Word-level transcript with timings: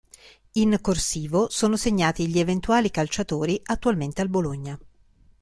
In 0.53 0.79
"corsivo" 0.81 1.47
sono 1.51 1.77
segnati 1.77 2.27
gli 2.27 2.39
eventuali 2.39 2.89
calciatori 2.89 3.61
attualmente 3.65 4.23
al 4.23 4.29
Bologna. 4.29 4.79